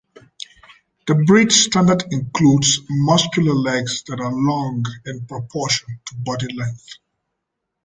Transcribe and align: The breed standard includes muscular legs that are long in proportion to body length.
The 1.05 1.13
breed 1.27 1.51
standard 1.51 2.05
includes 2.09 2.79
muscular 2.89 3.53
legs 3.53 4.01
that 4.07 4.19
are 4.19 4.33
long 4.33 4.83
in 5.05 5.27
proportion 5.27 5.99
to 6.07 6.15
body 6.15 6.47
length. 6.57 6.97